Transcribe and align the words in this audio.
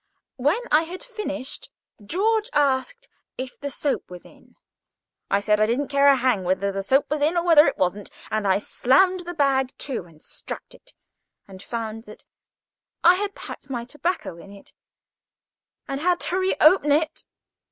When 0.37 0.61
I 0.71 0.81
had 0.85 1.03
finished, 1.03 1.69
George 2.03 2.49
asked 2.53 3.07
if 3.37 3.59
the 3.59 3.69
soap 3.69 4.09
was 4.09 4.25
in. 4.25 4.55
I 5.29 5.39
said 5.39 5.61
I 5.61 5.67
didn't 5.67 5.89
care 5.89 6.07
a 6.07 6.15
hang 6.15 6.43
whether 6.43 6.71
the 6.71 6.81
soap 6.81 7.11
was 7.11 7.21
in 7.21 7.37
or 7.37 7.43
whether 7.43 7.67
it 7.67 7.77
wasn't; 7.77 8.09
and 8.31 8.47
I 8.47 8.57
slammed 8.57 9.19
the 9.19 9.35
bag 9.35 9.77
to 9.85 10.05
and 10.05 10.19
strapped 10.19 10.73
it, 10.73 10.95
and 11.47 11.61
found 11.61 12.05
that 12.05 12.25
I 13.03 13.13
had 13.13 13.35
packed 13.35 13.69
my 13.69 13.85
tobacco 13.85 14.35
pouch 14.37 14.43
in 14.43 14.51
it, 14.51 14.73
and 15.87 16.01
had 16.01 16.19
to 16.21 16.39
re 16.39 16.55
open 16.59 16.91
it. 16.91 17.23